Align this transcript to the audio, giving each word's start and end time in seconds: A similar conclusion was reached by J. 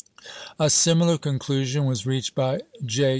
A 0.57 0.67
similar 0.71 1.19
conclusion 1.19 1.85
was 1.85 2.07
reached 2.07 2.33
by 2.33 2.61
J. 2.83 3.09